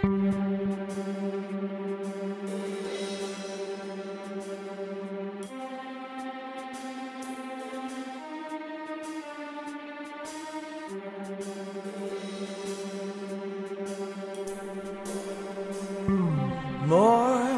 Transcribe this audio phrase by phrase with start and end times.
[0.00, 0.14] More,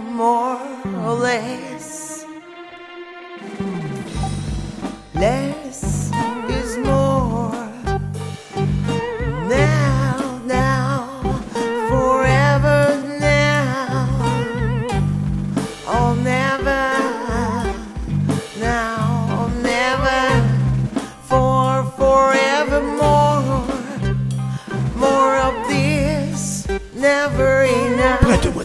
[0.01, 0.59] more
[1.05, 2.25] or less.
[5.15, 5.50] Less.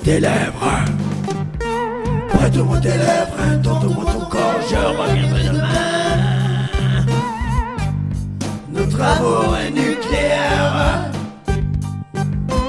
[0.05, 0.85] Tes lèvres.
[2.29, 6.67] Prête-moi tes lèvres, tente-moi ton corps, je reviendrai demain.
[8.71, 11.09] Notre amour est nucléaire,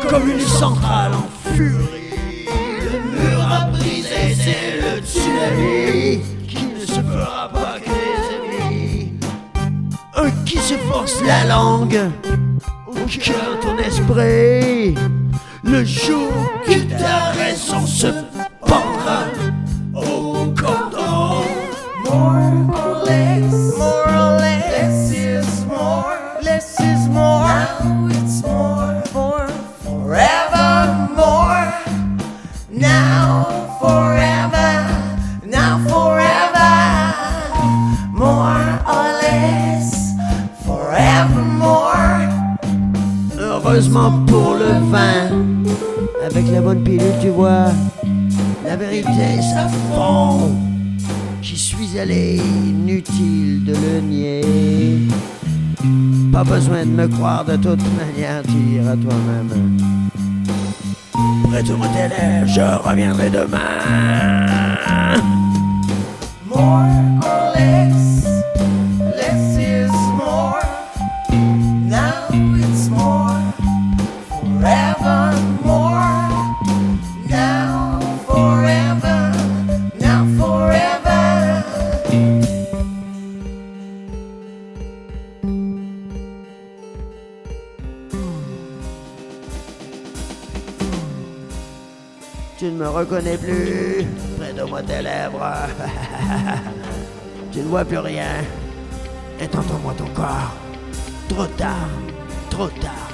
[0.09, 2.49] comme une centrale en furie.
[2.87, 9.13] Le mur a brisé, c'est le tsunami qui ne se fera pas que les ennemis.
[10.17, 12.01] Un qui se force la langue
[12.87, 14.95] au cœur ton esprit.
[15.69, 16.33] Le jour
[16.65, 18.07] que ta raison se
[18.65, 19.25] pendra
[19.95, 21.43] au cordon.
[22.05, 27.49] More or less, more or less, less is more, less is more.
[27.49, 29.49] Now it's more for
[29.83, 31.73] forever more.
[32.71, 34.71] Now forever,
[35.45, 36.75] now forever,
[38.13, 40.15] more or less,
[40.65, 42.29] forevermore.
[43.37, 45.56] Heureusement pour le vin,
[46.27, 47.67] avec la bonne pilule, tu vois,
[48.67, 50.51] la vérité ça fond.
[51.41, 54.41] J'y suis allé, inutile de le nier.
[56.33, 59.79] Pas besoin de me croire de toute manière, tu iras toi-même.
[61.45, 64.67] Prête-moi tes lèvres, je reviendrai demain.
[92.59, 94.07] Tu ne me reconnais plus.
[94.39, 95.43] Près de moi tes lèvres.
[97.53, 98.41] tu ne vois plus rien.
[99.39, 99.47] Et
[99.83, 100.55] moi ton corps.
[101.29, 101.91] Trop tard,
[102.49, 103.11] trop tard.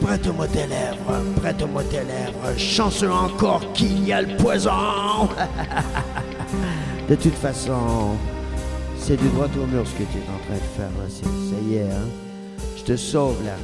[0.00, 2.56] Prête-moi tes lèvres, prête-moi tes lèvres.
[2.56, 4.70] Chanceux encore qu'il y a le poison.
[7.08, 8.16] de toute façon,
[8.98, 10.90] c'est du droit au mur ce que tu es en train de faire.
[11.10, 11.26] Ça
[11.68, 12.08] y est, hein.
[12.78, 13.56] Je te sauve là.